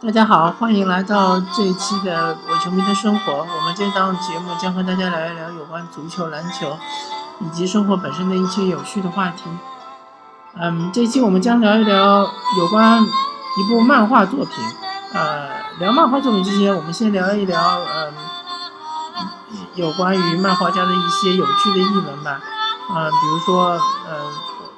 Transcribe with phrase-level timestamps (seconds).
[0.00, 3.32] 大家好，欢迎来到这一期的《伪球迷的生活》。
[3.36, 6.78] 我们这档节目将和大家聊一聊有关足球、篮球
[7.40, 9.42] 以及生活本身的一些有趣的话题。
[10.56, 12.20] 嗯，这一期我们将聊一聊
[12.58, 14.64] 有关一部漫画作品。
[15.14, 15.48] 呃，
[15.80, 18.14] 聊漫画作品之前，我们先聊一聊嗯，
[19.74, 22.40] 有关于漫画家的一些有趣的译文吧。
[22.94, 23.70] 嗯，比如说，
[24.08, 24.16] 呃，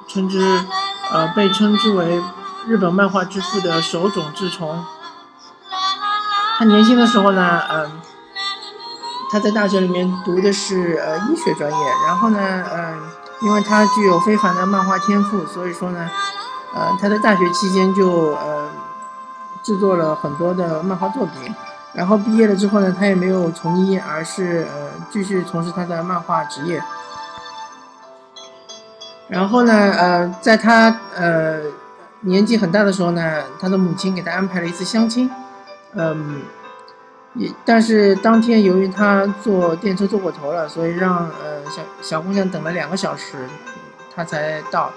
[0.07, 0.65] 称之
[1.11, 2.19] 呃被称之为
[2.65, 4.83] 日本漫画之父的手冢治虫。
[6.61, 7.91] 他年轻的时候呢，嗯，
[9.31, 12.99] 他在大学里面读的是呃医学专业，然后呢，嗯，
[13.41, 16.07] 因为他具有非凡的漫画天赋，所以说呢，
[16.75, 18.69] 呃，他在大学期间就呃
[19.63, 21.51] 制作了很多的漫画作品，
[21.93, 26.79] 然后毕业了之后呢，他也没有从医，而是呃继续从事他的漫画职业。
[29.27, 31.59] 然后呢，呃，在他呃
[32.19, 35.27] 年纪很大的时候呢，他的母亲给他安排了一次相亲。
[35.93, 36.41] 嗯，
[37.33, 43.47] 也但是当天由于他坐电车坐过头了，所以让呃小小姑娘等了两个小时，
[44.15, 44.91] 他才到。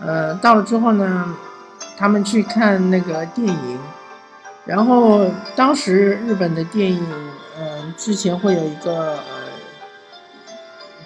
[0.00, 1.36] 呃，到了之后呢，
[1.96, 3.78] 他们去看那个电影，
[4.64, 7.06] 然后当时日本的电影，
[7.56, 9.22] 嗯，之前会有一个呃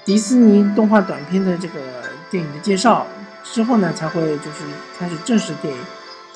[0.06, 1.78] 迪士尼动画短片的这个
[2.30, 3.06] 电影的介绍，
[3.44, 4.64] 之后呢才会就是
[4.98, 5.80] 开始正式电影。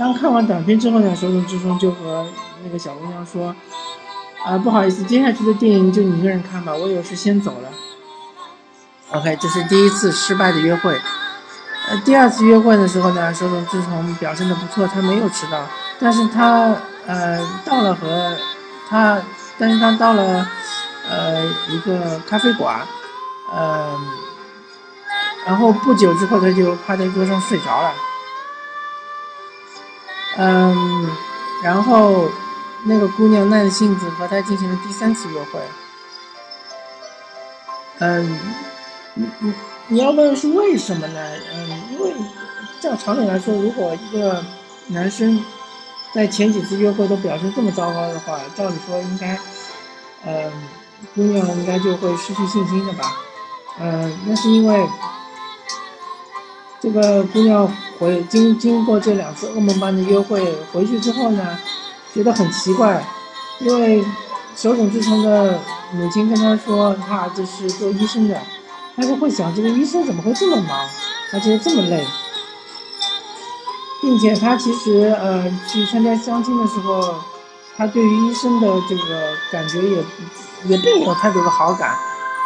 [0.02, 2.26] 当看完短片之后呢，手冢治虫就和
[2.64, 3.54] 那个小姑娘说
[4.44, 7.68] ：“啊，不好意思，接下去的电影就你一个人看吧，我有事先走了。”
[9.14, 11.00] OK，这是第一次失败的约会。
[11.88, 15.64] 呃，第二次约会的时候呢，手冢治虫表现的不错，他没有迟到，
[16.00, 16.74] 但是他
[17.06, 18.36] 呃到了和
[18.88, 19.22] 他，
[19.56, 20.44] 但是他到了
[21.08, 22.80] 呃一个咖啡馆，
[23.52, 23.96] 呃，
[25.46, 27.92] 然后不久之后他就趴在桌上睡着了。
[30.38, 31.10] 嗯，
[31.62, 32.28] 然后
[32.84, 35.60] 那个姑娘耐着性子和他进行了第三次约会。
[37.98, 38.38] 嗯，
[39.14, 39.54] 你你
[39.88, 41.20] 你要问是为什么呢？
[41.52, 42.14] 嗯，因为
[42.80, 44.42] 照常理来说，如果一个
[44.88, 45.44] 男生
[46.12, 49.38] 在前几次约会都表现这么糟糕的话，照理说应该，
[50.24, 50.50] 嗯，
[51.14, 53.12] 姑娘应该就会失去信心的吧？
[53.80, 54.88] 嗯，那是因为。
[56.80, 61.56] 这个姑娘回经经过这两次噩梦般的约会回去之后呢，
[62.12, 63.00] 觉得很奇怪，
[63.60, 64.04] 因为
[64.56, 65.60] 手冢治虫的
[65.92, 68.36] 母亲跟她说，她儿子是做医生的，
[68.96, 70.84] 她就会想这个医生怎么会这么忙，
[71.32, 72.04] 而且这么累，
[74.00, 77.14] 并且她其实呃去参加相亲的时候，
[77.76, 79.96] 她对于医生的这个感觉也
[80.64, 81.96] 也并没有太多的好感，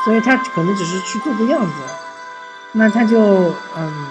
[0.05, 1.73] 所以她可能只是去做个样子，
[2.73, 4.07] 那她就嗯。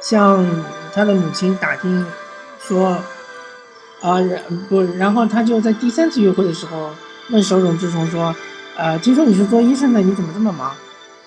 [0.00, 0.44] 向
[0.92, 2.06] 他的母亲打听，
[2.58, 2.98] 说，
[4.00, 6.90] 啊，然不，然后他就在第三次约会的时候
[7.30, 8.34] 问手冢治虫说，
[8.76, 10.72] 呃，听说你是做医生的，你怎么这么忙？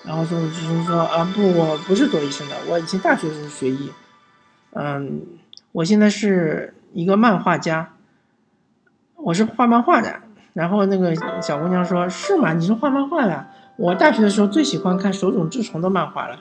[0.04, 3.92] 然后手冢治虫说，啊，不，我不是做医生的，我以前大学是学医，
[4.72, 5.22] 嗯，
[5.72, 7.94] 我现在是一个漫画家，
[9.16, 10.20] 我是画漫画的。
[10.54, 12.52] 然后那个小姑娘说，是吗？
[12.52, 13.46] 你是画漫画的？
[13.76, 16.38] 我大学的时候最喜欢看手冢治虫的漫画了。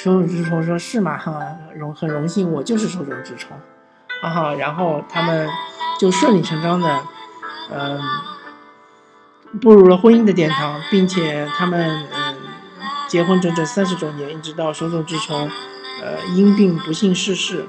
[0.00, 1.18] 手冢治虫说：“是吗？
[1.18, 1.42] 哈，
[1.74, 3.58] 荣很荣幸，我就是手冢治虫，
[4.22, 4.54] 啊哈。
[4.54, 5.48] 然后他们
[5.98, 7.00] 就顺理成章的，
[7.74, 8.00] 嗯，
[9.60, 12.36] 步入了婚姻的殿堂，并且他们嗯
[13.08, 15.50] 结婚整整三十周年，一直到手冢治虫
[16.00, 17.66] 呃因病不幸逝世。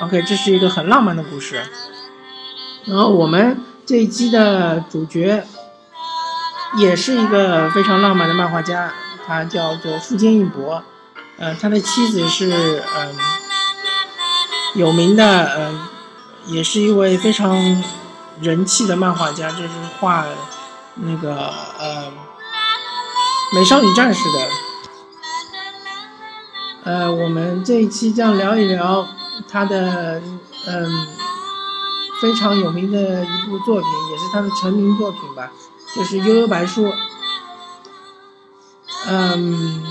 [0.00, 1.62] OK，这是一个很浪漫的故事。
[2.84, 5.44] 然后我们这一期的主角
[6.80, 8.92] 也是一个非常浪漫的漫画家。”
[9.28, 10.84] 他叫做富坚义博，
[11.38, 13.14] 呃，他的妻子是嗯
[14.74, 15.86] 有名的，嗯，
[16.46, 17.82] 也是一位非常
[18.40, 19.68] 人气的漫画家，就是
[20.00, 20.26] 画
[20.94, 21.34] 那个
[21.78, 22.12] 呃
[23.54, 24.48] 美少女战士的。
[26.84, 29.06] 呃，我们这一期将聊一聊
[29.48, 30.22] 他的
[30.66, 31.06] 嗯
[32.22, 35.50] 非常有名的一部作品，也是他的成名作品吧，
[35.94, 36.86] 就是《悠悠白书》。
[39.08, 39.82] 嗯，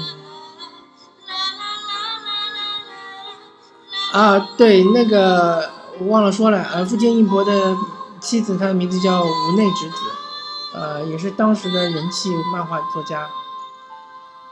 [4.15, 5.69] 啊，对，那个
[5.99, 7.51] 我忘了说了，呃，富坚义博的
[8.21, 9.95] 妻子，她的名字叫无内直子，
[10.73, 13.27] 呃，也是当时的人气漫画作家。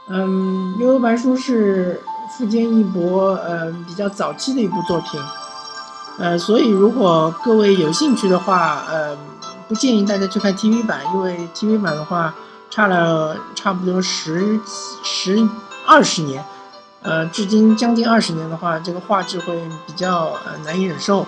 [0.08, 2.02] 嗯，《悠悠白书》是
[2.36, 5.18] 富坚义博呃比较早期的一部作品，
[6.18, 9.16] 呃，所以如果各位有兴趣的话，呃，
[9.66, 12.34] 不建议大家去看 TV 版，因为 TV 版的话。
[12.70, 14.58] 差了差不多十
[15.04, 15.48] 十
[15.86, 16.44] 二十年，
[17.04, 19.54] 呃，至今将近二十年的话，这个画质会
[19.86, 21.26] 比较呃难以忍受。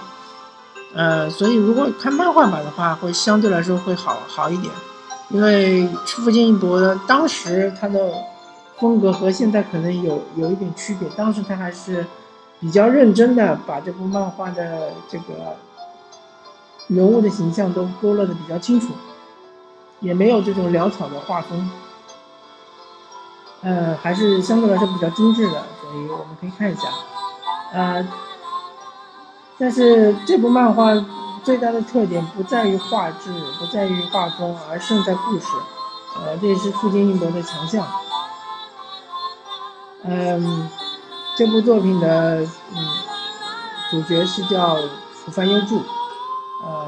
[0.94, 4.72] 呃，所以如果看漫画版的话，会相对来说会好好一点，
[5.28, 8.10] 因为富坚义博当时他的
[8.78, 12.06] 风格和现在可能有有一点区别，当时他还是
[12.58, 15.56] 比较认真的把这部漫画的这个
[16.86, 18.94] 人物的形象都勾勒的比较清楚，
[20.00, 21.70] 也没有这种潦草的画风。
[23.66, 26.82] 呃，还是相对来说比较精致的，所以我们可以看一下。
[27.72, 28.06] 呃，
[29.58, 30.92] 但是这部漫画
[31.42, 35.46] 最大的特点不在于画质，不在于画风，而胜在故事。
[36.14, 37.84] 呃，这也是富坚义博的强项。
[40.04, 40.70] 嗯，
[41.36, 42.42] 这部作品的
[42.72, 42.78] 嗯
[43.90, 45.82] 主角是叫浦饭优助。
[46.62, 46.86] 呃，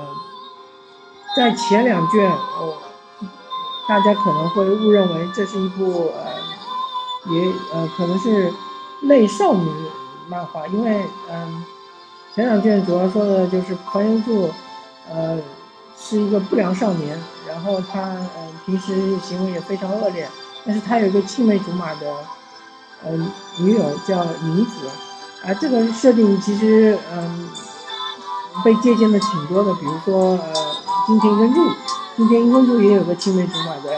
[1.36, 2.78] 在前两卷，哦，
[3.88, 6.27] 大家可能会误认为这是一部呃。
[7.30, 8.52] 也呃可能是
[9.02, 9.70] 类少女
[10.28, 11.64] 漫画，因为嗯
[12.34, 14.50] 前两卷主要说的就是朴元柱，
[15.10, 15.38] 呃
[15.98, 18.00] 是一个不良少年，然后他
[18.36, 20.28] 嗯平时行为也非常恶劣，
[20.64, 22.06] 但是他有一个青梅竹马的
[23.04, 23.30] 嗯
[23.60, 24.88] 女友叫宁子，
[25.44, 27.50] 啊这个设定其实嗯
[28.64, 30.52] 被借鉴的挺多的，比如说呃
[31.06, 31.60] 金田一助，
[32.16, 33.98] 金田一助也有个青梅竹马的。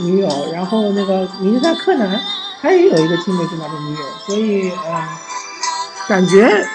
[0.00, 2.20] 女友，然后那个名侦探柯南，
[2.60, 5.08] 他也有一个青梅竹马的女友，所以嗯，
[6.08, 6.66] 感觉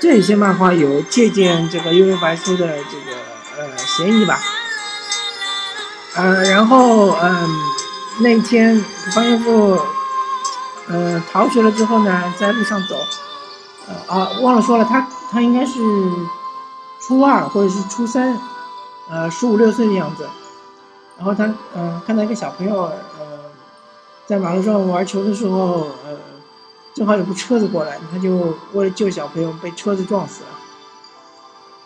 [0.00, 3.16] 这些漫画有借鉴这个《幽游白书》的这个
[3.56, 4.40] 呃嫌疑吧。
[6.14, 7.48] 呃，然后嗯，
[8.20, 9.80] 那天方岳父
[10.88, 12.96] 呃逃学了之后呢，在路上走，
[13.88, 15.78] 呃啊忘了说了，他他应该是
[17.00, 18.38] 初二或者是初三，
[19.08, 20.28] 呃十五六岁的样子。
[21.16, 23.40] 然后他嗯看到一个小朋友呃
[24.26, 26.18] 在马路上玩球的时候呃
[26.94, 30.50] 正好有部车子过来，他就为了救小朋友被车子撞死了。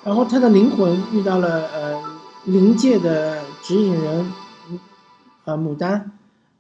[0.05, 2.03] 然后他的灵魂遇到了呃
[2.45, 4.33] 灵界的指引人
[5.45, 6.13] 呃牡丹，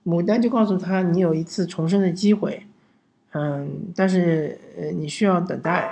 [0.04, 2.66] 牡丹就告诉他你有一次重生的机会，
[3.32, 5.90] 嗯但是呃你需要等待。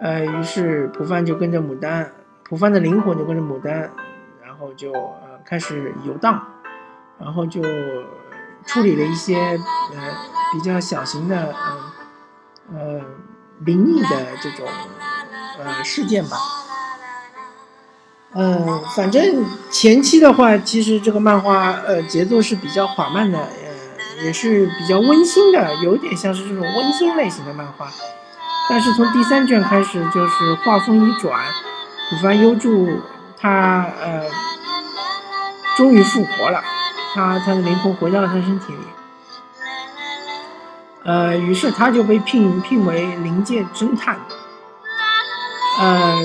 [0.00, 2.12] 呃于是普范就跟着牡丹，
[2.44, 3.90] 普范的灵魂就跟着牡丹。
[4.58, 4.92] 然后就
[5.44, 6.44] 开始游荡，
[7.20, 7.62] 然后就
[8.66, 9.58] 处理了一些呃
[10.52, 13.00] 比较小型的呃呃
[13.60, 14.08] 灵异的
[14.42, 14.66] 这种
[15.62, 16.36] 呃事件吧。
[18.32, 27.88] 嗯，反正前期的话，其实这个漫画呃节奏是比较缓慢的，呃也是比较温馨的，有点像是这种温馨类型的漫画。
[28.68, 31.40] 但是从第三卷开始，就是画风一转，
[32.10, 32.88] 古番优助
[33.40, 34.24] 他呃。
[35.76, 36.60] 终于复活了，
[37.14, 38.78] 他他的灵魂回到了他身体里，
[41.04, 44.18] 呃，于是他就被聘聘为灵界侦探。
[45.78, 46.20] 呃，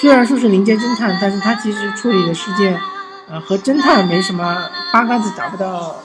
[0.00, 2.80] 虽然说是灵界侦探，但是他其实处理的事件，
[3.28, 5.96] 呃，和侦探没什么八竿子打不到，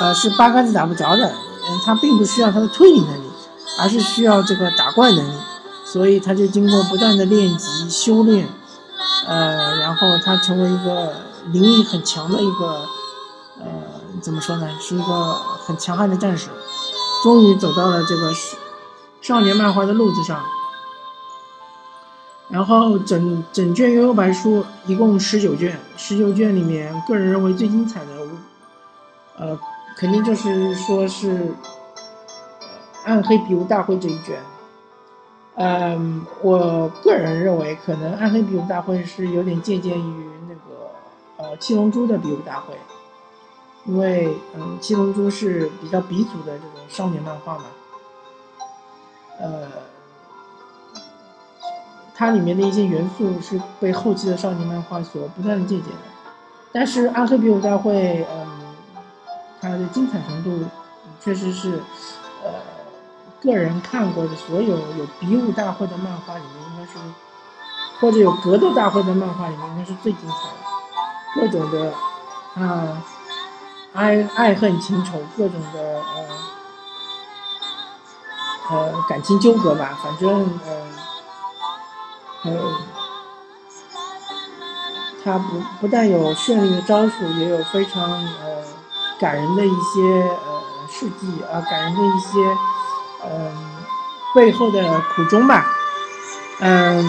[0.00, 1.26] 呃，是八竿子打不着的。
[1.26, 3.30] 嗯，他并不需要他的推理能力，
[3.78, 5.38] 而是需要这个打怪能力，
[5.84, 8.48] 所以他就经过不断的练级修炼。
[9.26, 11.14] 呃，然后他成为一个
[11.52, 12.86] 灵力很强的一个，
[13.60, 13.66] 呃，
[14.20, 16.48] 怎么说呢，是一个很强悍的战士，
[17.22, 18.32] 终于走到了这个
[19.20, 20.42] 少年漫画的路子上。
[22.48, 28.10] 然后整整卷悠悠白书一共十九卷，十九卷里面，个人认为最精彩的，
[29.38, 29.58] 呃，
[29.96, 31.54] 肯定就是说是
[33.04, 34.38] 暗黑比武大会这一卷。
[35.54, 40.90] 嗯，我个人认为，可能暗黑比武大会是有点借鉴于那个
[41.36, 42.74] 呃七龙珠的比武大会，
[43.84, 47.64] 因为嗯七龙珠是比较鼻祖的这种少年漫画嘛，
[49.38, 49.68] 呃，
[52.14, 56.32] 它里面的一些元素是被后期的少年漫画所不断的借鉴的，
[56.72, 58.46] 但是暗黑比武大会，嗯，
[59.60, 60.64] 它的精彩程度
[61.20, 61.82] 确实是，
[63.42, 66.98] 个人看过的所有有比武大会的漫画里面，应该是
[68.00, 70.62] 或者有格斗大会的漫画里面，应该是最精彩的。
[71.34, 71.92] 各种的
[72.54, 73.02] 啊
[73.94, 76.00] 爱爱恨情仇，各种的
[78.70, 80.60] 呃呃感情纠葛吧，反正
[82.44, 82.52] 呃呃，
[85.24, 88.62] 他不不但有绚丽的招数，也有非常呃
[89.18, 92.38] 感人的一些呃事迹啊，感人的一些。
[93.24, 93.52] 嗯，
[94.34, 95.66] 背后的苦衷吧。
[96.60, 97.04] 嗯，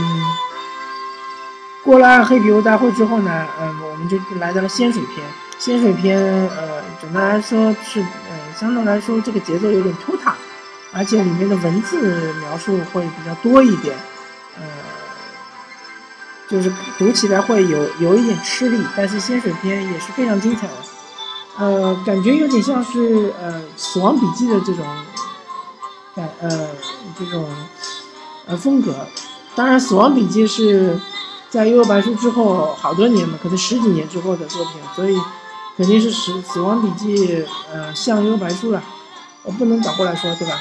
[1.84, 5.26] 过了暗黑比武大会之后呢，嗯，我们就来到了仙水篇。
[5.60, 10.36] 仙水篇，呃，总的来说是，呃，相对来说这个节奏有点拖沓。
[10.96, 13.98] 而且里面的文字描述会比较多一点，
[14.58, 14.64] 呃，
[16.48, 20.74] 就是读起来会有有一点吃力，但是仙水篇也是非常精彩的，
[21.58, 24.86] 呃，感觉有点像是呃《死亡笔记》的这种
[26.16, 26.70] 呃
[27.18, 27.46] 这种
[28.46, 29.08] 呃风格，
[29.56, 31.00] 当然《死亡笔记》是
[31.50, 35.18] 在《幽游白书》之后好多年嘛，可能十几年之后的作品，所以
[35.76, 37.28] 肯定是《死死亡笔记》
[37.72, 38.82] 呃像《幽游白书》了，
[39.44, 40.54] 我不能倒过来说，对吧？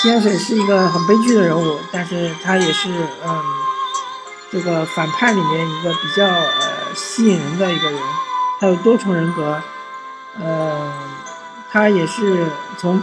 [0.00, 2.88] 天水是一个很悲剧的人物，但是他也是
[3.26, 3.42] 嗯，
[4.52, 8.00] 这个反派里面一个比较呃吸引人的一个人，
[8.60, 9.60] 他有多重人格，
[10.40, 10.92] 呃，
[11.72, 12.46] 他也是
[12.78, 13.02] 从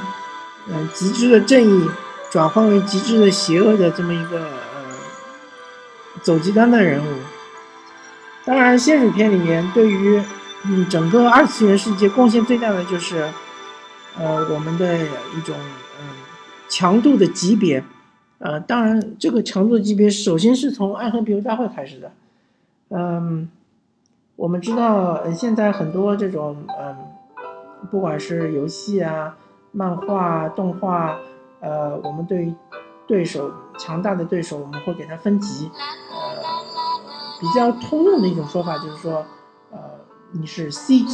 [0.67, 1.89] 嗯极致的正义
[2.31, 4.51] 转换为极致的邪恶的这么一个呃
[6.21, 7.19] 走极端的人物。
[8.45, 10.21] 当然，仙水篇里面对于
[10.63, 13.29] 嗯整个二次元世界贡献最大的就是
[14.17, 14.97] 呃我们的
[15.35, 15.55] 一种
[16.01, 16.07] 嗯。
[16.67, 17.83] 强度的级别，
[18.39, 22.11] 呃，当然，这个强度级别首先是从《暗黑比如大会》开始的。
[22.89, 23.47] 嗯，
[24.35, 26.97] 我们知道现在很多这种，嗯，
[27.91, 29.37] 不管是游戏啊、
[29.75, 31.17] 漫画、动画，
[31.59, 32.55] 呃，我们对
[33.05, 35.69] 对手强大的对手，我们会给他分级。
[36.11, 36.41] 呃，
[37.41, 39.25] 比较通用的一种说法就是说，
[39.71, 39.77] 呃，
[40.31, 41.13] 你是 C 级、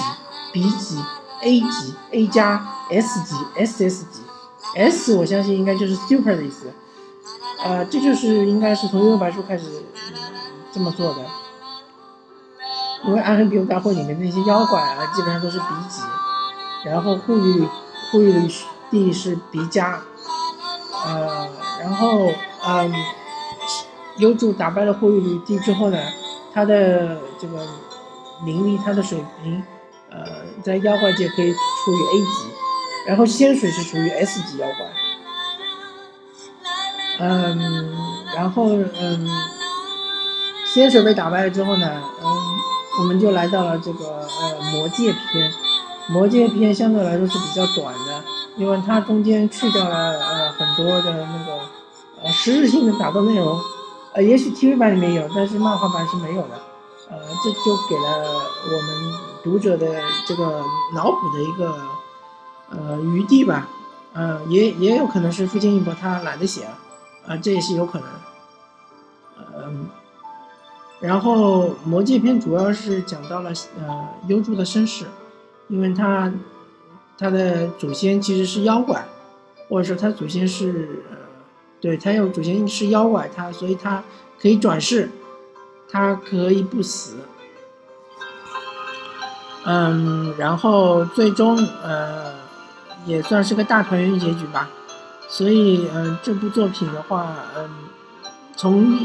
[0.53, 0.99] B 级、
[1.41, 4.21] A 级、A 加、S 级、SS 级。
[4.75, 6.71] S 我相信应该就是 super 的意思，
[7.65, 9.83] 呃，这就是应该是从《幽游白书》开始
[10.71, 11.25] 这么做的，
[13.05, 16.03] 因为《暗黑比武大会》里面那些妖怪啊，基本上都是 B 级，
[16.85, 17.67] 然后护玉
[18.11, 18.51] 护玉
[18.89, 19.95] 帝是迪迦，
[21.05, 21.47] 呃，
[21.79, 22.31] 然后
[22.65, 22.93] 嗯，
[24.17, 25.97] 幽主打败了护玉帝之后呢，
[26.53, 27.65] 他的这个
[28.45, 29.63] 灵力，他的水平，
[30.09, 30.19] 呃，
[30.63, 32.51] 在妖怪界可以处于 A 级。
[33.07, 34.85] 然后仙水是属于 S 级妖怪，
[37.19, 37.95] 嗯，
[38.35, 38.65] 然后
[38.99, 39.27] 嗯，
[40.71, 42.27] 仙水被打败了之后呢，嗯，
[42.99, 45.51] 我们就来到了这个呃魔界篇，
[46.09, 48.23] 魔界篇相对来说是比较短的，
[48.57, 51.59] 因为它中间去掉了呃很多的那个
[52.23, 53.59] 呃实质性的打斗内容，
[54.13, 56.55] 呃也许 TV 版里面有，但是漫画版是没有的，
[57.09, 59.87] 呃这就给了我们读者的
[60.25, 61.75] 这个脑补的一个。
[62.73, 63.67] 呃，余地吧，
[64.13, 66.63] 呃，也也有可能是付坚义博他懒得写，
[67.27, 68.07] 啊，这也是有可能。
[69.57, 69.89] 嗯，
[71.01, 75.05] 然后魔界篇主要是讲到了呃幽助的身世，
[75.71, 76.31] 因为他
[77.17, 79.03] 他的祖先其实是妖怪，
[79.67, 81.03] 或者说他祖先是，
[81.79, 84.03] 对他有祖先是妖怪，他所以他
[84.39, 85.09] 可以转世，
[85.89, 87.15] 他可以不死。
[89.65, 92.39] 嗯，然后最终呃。
[93.03, 94.69] 也算是个大团圆结局吧，
[95.27, 97.67] 所以，嗯，这部作品的话，嗯，
[98.55, 98.95] 从，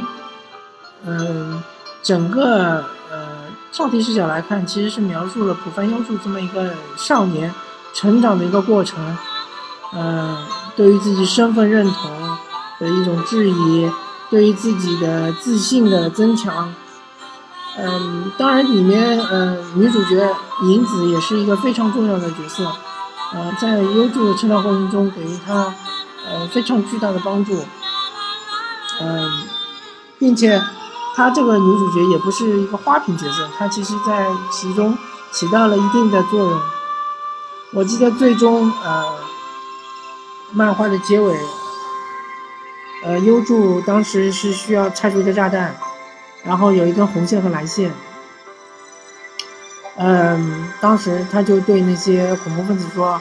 [1.06, 1.62] 嗯，
[2.02, 7.52] 整个呃上帝视角来看，其实是描述了浦饭优助这么一个少年
[7.92, 9.16] 成长的一个过程，
[9.94, 10.36] 嗯，
[10.74, 12.10] 对于自己身份认同
[12.80, 13.90] 的一种质疑，
[14.30, 16.72] 对于自己的自信的增强，
[17.76, 20.34] 嗯，当然里面，呃，女主角
[20.64, 22.70] 银子也是一个非常重要的角色。
[23.34, 25.74] 呃，在优助的成长过程中，给予他
[26.28, 27.60] 呃非常巨大的帮助，
[29.00, 29.30] 嗯，
[30.18, 30.62] 并且
[31.16, 34.96] 她这个女主角也不是一个花瓶角色，她其实在其中
[35.32, 36.60] 起到了一定的作用。
[37.72, 39.14] 我记得最终呃，
[40.52, 41.34] 漫画的结尾，
[43.02, 45.74] 呃，优助当时是需要拆除一个炸弹，
[46.44, 47.94] 然后有一根红线和蓝线。
[49.96, 53.18] 嗯，当时他就对那些恐怖分子说：“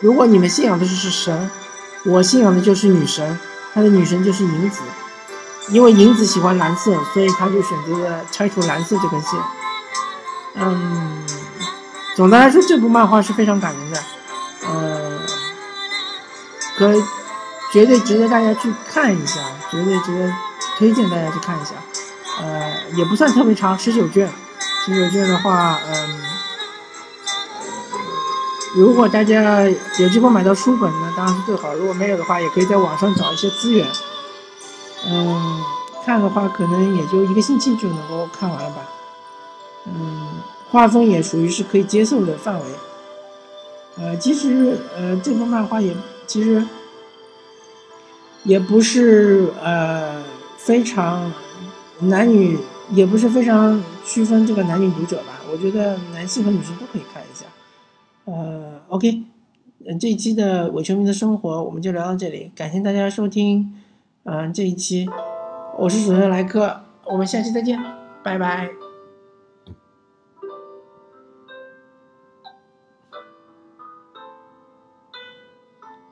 [0.00, 1.50] 如果你们信仰的是神，
[2.06, 3.38] 我信仰的就是女神，
[3.74, 4.80] 他的女神就是银子，
[5.70, 9.38] 因为银子喜欢蓝色，所以他就选择了拆除蓝色这根线。”
[10.60, 11.24] 嗯，
[12.16, 14.02] 总的来说，这部漫画是非常感人的，
[14.66, 15.20] 呃，
[16.76, 16.92] 可
[17.72, 20.32] 绝对值得大家去看一下，绝对值得
[20.76, 21.74] 推荐大家去看一下。
[22.40, 24.28] 呃，也不算特别长，十九卷。
[24.84, 26.22] 十九卷的话，嗯，
[28.74, 29.62] 如果大家
[29.98, 31.74] 有机会买到书本呢，当然是最好。
[31.74, 33.86] 如果没有的话，也可以在网上找一些资源。
[35.06, 35.60] 嗯，
[36.04, 38.88] 看的话可能也就一个星期就能够看完了吧。
[39.86, 40.28] 嗯，
[40.70, 42.66] 画风也属于是可以接受的范围。
[43.96, 45.94] 呃，其实呃这部漫画也
[46.26, 46.64] 其实
[48.44, 50.22] 也不是呃
[50.56, 51.32] 非常
[52.00, 52.58] 男女。
[52.90, 57.44] 也不是非常区分这个男女读者吧，我觉得男性和女性都可以看一下。
[58.24, 59.24] 呃，OK，
[59.86, 63.74] 嗯，这一期的伪球迷的生活我们就聊到这里，感谢大家收听，
[64.30, 65.08] 嗯，这一期
[65.78, 67.78] 我是主持人莱克，我们下期再见，
[68.22, 68.68] 拜拜。